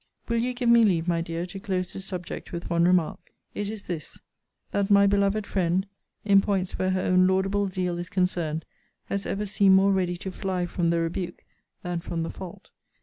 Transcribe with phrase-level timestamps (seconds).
[0.27, 3.19] Will you give me leave, my dear, to close this subject with one remark?
[3.53, 4.19] It is this:
[4.71, 5.85] that my beloved friend,
[6.25, 8.65] in points where her own laudable zeal is concerned,
[9.09, 11.43] has ever seemed more ready to fly from the rebuke,
[11.83, 12.71] than from the fault.